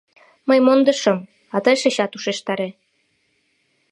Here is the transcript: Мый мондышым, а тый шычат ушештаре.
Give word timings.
Мый 0.47 0.59
мондышым, 0.65 1.17
а 1.55 1.57
тый 1.63 1.75
шычат 1.81 2.11
ушештаре. 2.17 2.69